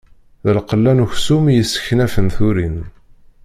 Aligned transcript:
D 0.45 0.47
lqella 0.57 0.91
n 0.97 1.03
uksum, 1.05 1.45
i 1.47 1.53
yesseknafen 1.55 2.27
turin. 2.35 2.77